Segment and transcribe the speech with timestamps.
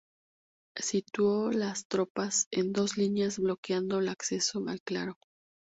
[0.79, 5.15] Situó las tropas en dos líneas bloqueando el acceso al claro.